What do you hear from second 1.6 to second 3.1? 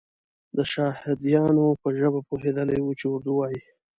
په ژبه پوهېدلی وو چې